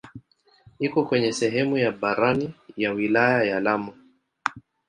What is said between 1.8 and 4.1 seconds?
barani ya wilaya ya Lamu.